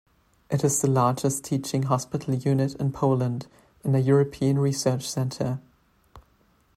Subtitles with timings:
[0.49, 3.45] It is the largest teaching hospital unit in Poland
[3.83, 5.59] and a European research center.